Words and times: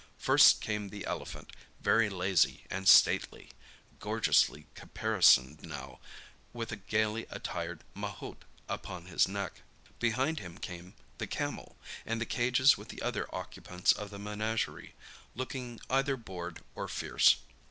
First 0.17 0.61
came 0.61 0.89
the 0.89 1.05
elephant, 1.05 1.51
very 1.79 2.09
lazy 2.09 2.63
and 2.71 2.87
stately—gorgeously 2.89 4.65
caparisoned 4.73 5.61
now, 5.61 5.99
with 6.53 6.71
a 6.71 6.75
gaily 6.77 7.27
attired 7.29 7.83
"mahout" 7.93 8.43
upon 8.67 9.05
his 9.05 9.27
neck. 9.27 9.61
Behind 9.99 10.39
him 10.39 10.57
came 10.57 10.95
the 11.19 11.27
camel; 11.27 11.77
and 12.03 12.19
the 12.19 12.25
cages 12.25 12.79
with 12.79 12.89
the 12.89 13.03
other 13.03 13.27
occupants 13.31 13.91
of 13.93 14.09
the 14.09 14.17
menagerie, 14.17 14.95
looking 15.35 15.79
either 15.87 16.17
bored 16.17 16.63
or 16.73 16.87
fierce. 16.87 17.35